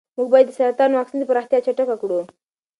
موږ 0.15 0.27
باید 0.33 0.47
د 0.49 0.55
سرطان 0.57 0.91
واکسین 0.93 1.21
پراختیا 1.29 1.59
چټکه 1.65 1.95
کړو. 2.01 2.19